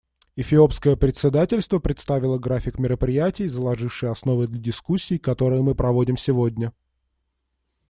Эфиопское 0.35 0.95
председательство 0.95 1.77
представило 1.77 2.39
график 2.39 2.79
мероприятий, 2.79 3.47
заложивший 3.47 4.09
основы 4.09 4.47
для 4.47 4.57
дискуссий, 4.57 5.19
которые 5.19 5.61
мы 5.61 5.75
проводим 5.75 6.17
сегодня. 6.17 6.73